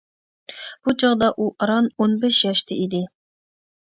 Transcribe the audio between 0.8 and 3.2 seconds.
بۇ چاغدا ئۇ ئاران ئون بەش ياشتا ئىدى.